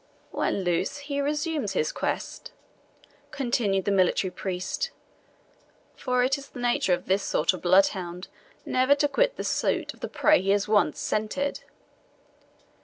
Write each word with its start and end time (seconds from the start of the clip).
"When 0.31 0.63
loose, 0.63 0.97
he 0.97 1.21
resumes 1.21 1.73
his 1.73 1.91
quest," 1.91 2.49
continued 3.29 3.85
the 3.85 3.91
military 3.91 4.31
priest; 4.31 4.89
"for 5.95 6.23
it 6.23 6.39
is 6.39 6.49
the 6.49 6.59
nature 6.59 6.95
of 6.95 7.05
this 7.05 7.21
sort 7.21 7.53
of 7.53 7.61
blood 7.61 7.89
hound 7.89 8.27
never 8.65 8.95
to 8.95 9.07
quit 9.07 9.35
the 9.35 9.43
suit 9.43 9.93
of 9.93 9.99
the 9.99 10.07
prey 10.09 10.41
he 10.41 10.49
has 10.49 10.67
once 10.67 10.99
scented." 10.99 11.59